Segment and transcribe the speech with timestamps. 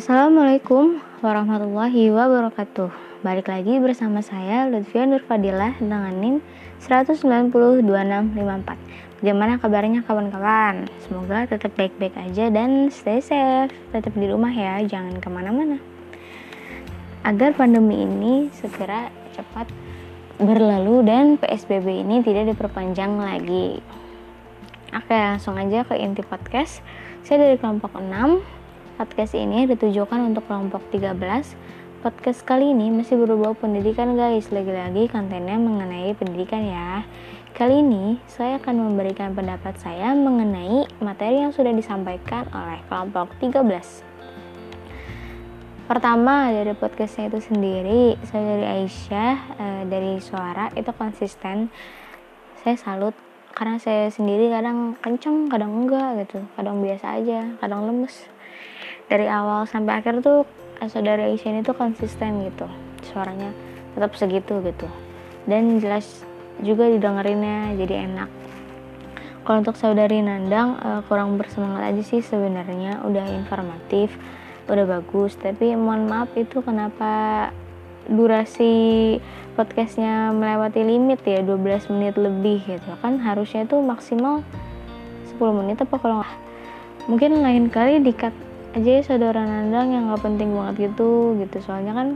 [0.00, 3.20] Assalamualaikum warahmatullahi wabarakatuh.
[3.20, 6.40] Balik lagi bersama saya Lutfia Nurfadilah dengan NIM
[6.80, 10.88] 1902654 Bagaimana kabarnya kawan-kawan?
[11.04, 13.76] Semoga tetap baik-baik aja dan stay safe.
[13.92, 15.76] Tetap di rumah ya, jangan ke mana-mana.
[17.20, 19.68] Agar pandemi ini segera cepat
[20.40, 23.84] berlalu dan PSBB ini tidak diperpanjang lagi.
[24.96, 26.80] Oke langsung aja ke inti podcast.
[27.20, 28.59] Saya dari kelompok 6
[29.00, 31.16] Podcast ini ditujukan untuk kelompok 13.
[32.04, 34.52] Podcast kali ini masih berbau pendidikan guys.
[34.52, 37.08] Lagi-lagi kontennya mengenai pendidikan ya.
[37.56, 44.04] Kali ini saya akan memberikan pendapat saya mengenai materi yang sudah disampaikan oleh kelompok 13.
[45.88, 51.72] Pertama dari podcastnya itu sendiri, saya dari Aisyah e, dari suara itu konsisten.
[52.60, 53.16] Saya salut
[53.56, 58.28] karena saya sendiri kadang kenceng, kadang enggak gitu, kadang biasa aja, kadang lemes
[59.10, 60.46] dari awal sampai akhir tuh
[60.86, 62.70] saudara Aisyah ini tuh konsisten gitu
[63.10, 63.50] suaranya
[63.98, 64.86] tetap segitu gitu.
[65.44, 66.22] Dan jelas
[66.62, 68.30] juga didengerinnya jadi enak.
[69.42, 74.14] Kalau untuk saudari Nandang uh, kurang bersemangat aja sih sebenarnya udah informatif
[74.70, 75.34] udah bagus.
[75.34, 77.50] Tapi mohon maaf itu kenapa
[78.06, 79.18] durasi
[79.58, 82.90] podcastnya melewati limit ya 12 menit lebih gitu.
[83.02, 84.46] Kan harusnya itu maksimal
[85.34, 86.22] 10 menit apa kalau
[87.08, 88.30] mungkin lain kali dikat
[88.70, 91.56] aja saudara nandang yang nggak penting banget gitu gitu.
[91.62, 92.08] Soalnya kan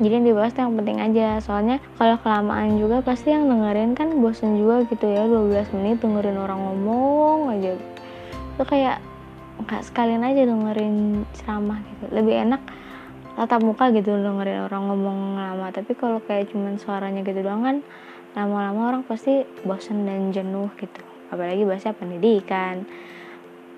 [0.00, 1.36] jadi yang dibahas yang penting aja.
[1.44, 6.40] Soalnya kalau kelamaan juga pasti yang dengerin kan bosen juga gitu ya 12 menit dengerin
[6.40, 7.76] orang ngomong aja.
[8.56, 9.04] Itu kayak
[9.60, 12.04] nggak sekalian aja dengerin ceramah gitu.
[12.16, 12.62] Lebih enak
[13.36, 15.68] tatap muka gitu dengerin orang ngomong lama.
[15.68, 17.76] Tapi kalau kayak cuman suaranya gitu doang kan
[18.32, 21.04] lama-lama orang pasti bosen dan jenuh gitu.
[21.28, 22.88] Apalagi bahasa pendidikan.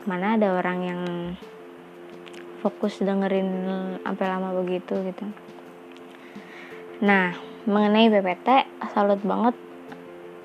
[0.07, 1.01] Mana ada orang yang
[2.63, 3.51] fokus dengerin
[4.07, 5.27] sampai lama begitu gitu.
[7.03, 7.35] Nah
[7.67, 8.49] mengenai PPT
[8.95, 9.59] salut banget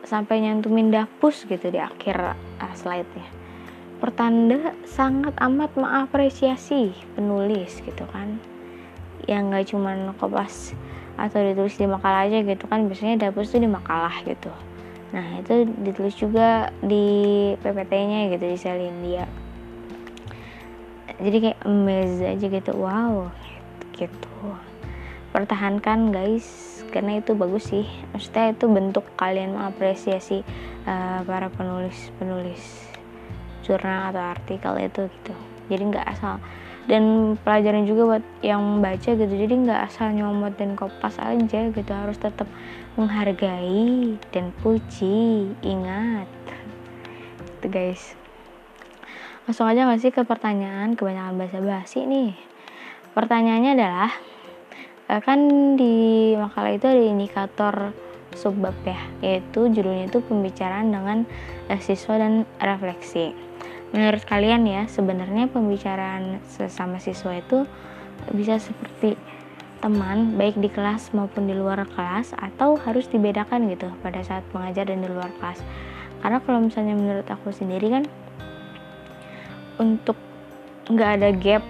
[0.02, 3.30] sampai nyantumin dapus gitu di akhir uh, slide-nya.
[4.02, 8.41] Pertanda sangat amat mengapresiasi penulis gitu kan.
[9.30, 10.74] Yang gak cuman kopas
[11.18, 14.53] atau ditulis di makalah aja gitu kan biasanya dapus tuh di makalah gitu.
[15.14, 17.06] Nah itu ditulis juga di
[17.58, 19.47] PPT-nya gitu di Selindia
[21.17, 23.29] jadi kayak amazed aja gitu wow
[23.97, 24.29] gitu.
[25.33, 26.45] Pertahankan guys
[26.94, 27.85] karena itu bagus sih.
[28.13, 30.45] Maksudnya itu bentuk kalian mengapresiasi
[30.85, 32.61] uh, para penulis penulis
[33.66, 35.33] jurnal atau artikel itu gitu.
[35.67, 36.39] Jadi nggak asal.
[36.88, 39.28] Dan pelajaran juga buat yang baca gitu.
[39.28, 41.91] Jadi nggak asal nyomot dan kopas aja gitu.
[41.91, 42.47] Harus tetap
[42.95, 46.29] menghargai dan puji ingat.
[47.59, 48.16] Itu guys
[49.47, 52.35] Langsung aja gak sih ke pertanyaan kebanyakan bahasa basi nih.
[53.16, 54.12] Pertanyaannya adalah
[55.08, 55.40] eh, kan
[55.80, 57.96] di makalah itu ada indikator
[58.35, 61.24] subbab ya, yaitu judulnya itu pembicaraan dengan
[61.72, 63.31] eh, siswa dan refleksi.
[63.96, 67.64] Menurut kalian ya, sebenarnya pembicaraan sesama siswa itu
[68.35, 69.16] bisa seperti
[69.79, 74.91] teman baik di kelas maupun di luar kelas atau harus dibedakan gitu pada saat mengajar
[74.91, 75.64] dan di luar kelas.
[76.19, 78.03] Karena kalau misalnya menurut aku sendiri kan
[79.78, 80.18] untuk
[80.88, 81.64] nggak ada gap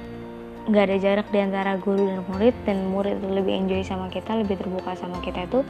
[0.68, 4.60] nggak ada jarak di antara guru dan murid dan murid lebih enjoy sama kita lebih
[4.60, 5.64] terbuka sama kita itu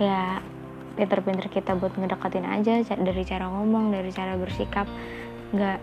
[0.00, 0.40] ya
[0.96, 4.88] pinter-pinter kita buat ngedekatin aja dari cara ngomong dari cara bersikap.
[5.52, 5.78] Nggak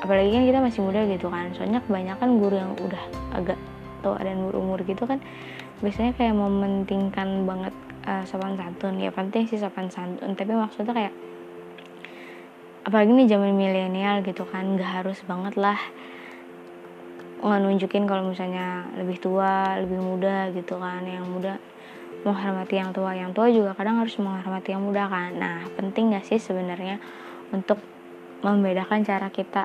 [0.00, 3.02] apalagi kan kita masih muda gitu kan soalnya kebanyakan guru yang udah
[3.36, 3.60] agak
[4.00, 5.20] tua dan umur gitu kan
[5.84, 7.74] biasanya kayak mementingkan banget
[8.08, 8.96] uh, sopan santun.
[8.96, 11.12] Ya penting sih sopan santun tapi maksudnya kayak
[12.90, 15.78] apalagi nih zaman milenial gitu kan nggak harus banget lah
[17.40, 21.56] nunjukin kalau misalnya lebih tua lebih muda gitu kan yang muda
[22.20, 23.16] menghormati yang tua.
[23.16, 25.40] Yang tua juga kadang harus menghormati yang muda kan.
[25.40, 27.00] Nah penting gak sih sebenarnya
[27.48, 27.80] untuk
[28.44, 29.64] membedakan cara kita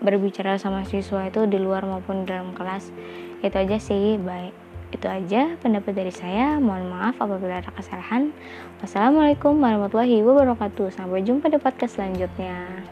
[0.00, 2.88] berbicara sama siswa itu di luar maupun dalam kelas?
[3.44, 4.65] Itu aja sih baik
[4.96, 6.56] itu aja pendapat dari saya.
[6.56, 8.32] Mohon maaf apabila ada kesalahan.
[8.80, 10.90] Wassalamualaikum warahmatullahi wabarakatuh.
[10.96, 12.82] Sampai jumpa di podcast selanjutnya.